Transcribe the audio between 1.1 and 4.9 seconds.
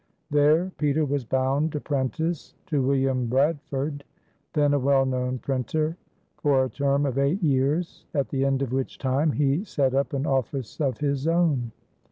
bound apprentice to William Bradford, then a